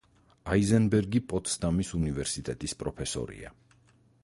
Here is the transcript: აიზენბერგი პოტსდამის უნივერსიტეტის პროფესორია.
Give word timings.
აიზენბერგი 0.53 1.21
პოტსდამის 1.33 1.93
უნივერსიტეტის 1.99 2.75
პროფესორია. 2.83 3.55